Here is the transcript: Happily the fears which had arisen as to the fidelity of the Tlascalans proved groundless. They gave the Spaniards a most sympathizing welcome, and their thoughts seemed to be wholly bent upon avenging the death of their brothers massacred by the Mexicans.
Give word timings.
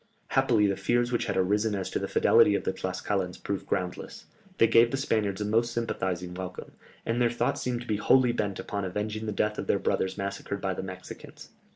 Happily 0.29 0.65
the 0.65 0.75
fears 0.75 1.11
which 1.11 1.27
had 1.27 1.37
arisen 1.37 1.75
as 1.75 1.91
to 1.91 1.99
the 1.99 2.07
fidelity 2.07 2.55
of 2.55 2.63
the 2.63 2.73
Tlascalans 2.73 3.37
proved 3.37 3.67
groundless. 3.67 4.25
They 4.57 4.65
gave 4.65 4.89
the 4.89 4.97
Spaniards 4.97 5.41
a 5.41 5.45
most 5.45 5.71
sympathizing 5.71 6.33
welcome, 6.33 6.71
and 7.05 7.21
their 7.21 7.29
thoughts 7.29 7.61
seemed 7.61 7.81
to 7.81 7.87
be 7.87 7.97
wholly 7.97 8.31
bent 8.31 8.57
upon 8.57 8.83
avenging 8.83 9.27
the 9.27 9.31
death 9.31 9.59
of 9.59 9.67
their 9.67 9.77
brothers 9.77 10.17
massacred 10.17 10.59
by 10.59 10.73
the 10.73 10.81
Mexicans. 10.81 11.51